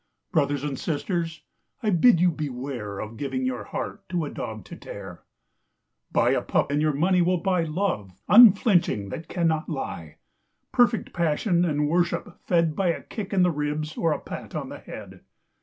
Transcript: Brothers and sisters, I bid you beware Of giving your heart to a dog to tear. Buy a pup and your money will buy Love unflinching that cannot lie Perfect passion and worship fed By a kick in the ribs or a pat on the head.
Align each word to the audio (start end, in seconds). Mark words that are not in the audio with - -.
Brothers 0.31 0.63
and 0.63 0.79
sisters, 0.79 1.43
I 1.83 1.91
bid 1.91 2.19
you 2.19 2.31
beware 2.31 2.97
Of 2.97 3.17
giving 3.17 3.45
your 3.45 3.65
heart 3.65 4.09
to 4.09 4.25
a 4.25 4.31
dog 4.31 4.65
to 4.65 4.75
tear. 4.75 5.21
Buy 6.11 6.31
a 6.31 6.41
pup 6.41 6.71
and 6.71 6.81
your 6.81 6.93
money 6.95 7.21
will 7.21 7.37
buy 7.37 7.65
Love 7.65 8.11
unflinching 8.27 9.09
that 9.09 9.27
cannot 9.27 9.69
lie 9.69 10.17
Perfect 10.71 11.13
passion 11.13 11.63
and 11.65 11.87
worship 11.87 12.39
fed 12.47 12.75
By 12.75 12.87
a 12.87 13.03
kick 13.03 13.31
in 13.31 13.43
the 13.43 13.51
ribs 13.51 13.95
or 13.95 14.11
a 14.11 14.17
pat 14.19 14.55
on 14.55 14.69
the 14.69 14.79
head. 14.79 15.19